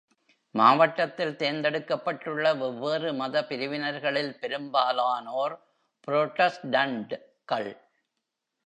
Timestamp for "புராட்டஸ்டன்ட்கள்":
6.07-7.71